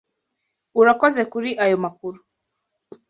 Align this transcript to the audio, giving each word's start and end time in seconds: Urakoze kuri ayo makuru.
Urakoze 0.79 1.21
kuri 1.31 1.49
ayo 1.63 1.77
makuru. 1.83 2.19